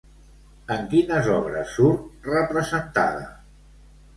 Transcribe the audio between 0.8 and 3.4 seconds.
quines obres surt representada?